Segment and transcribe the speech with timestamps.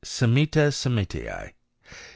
[0.03, 1.53] Semita Semitee.